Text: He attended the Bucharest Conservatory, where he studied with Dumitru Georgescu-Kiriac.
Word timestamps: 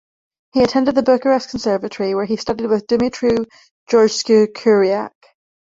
He 0.53 0.63
attended 0.63 0.95
the 0.95 1.03
Bucharest 1.03 1.51
Conservatory, 1.51 2.15
where 2.15 2.25
he 2.25 2.35
studied 2.35 2.67
with 2.71 2.87
Dumitru 2.87 3.45
Georgescu-Kiriac. 3.87 5.11